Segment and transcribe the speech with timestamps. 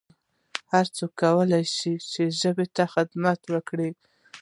[0.73, 3.89] هرڅوک کولای سي چي ژبي ته خدمت وکړي